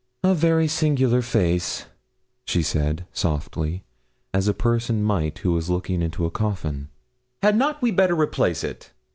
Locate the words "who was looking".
5.37-6.01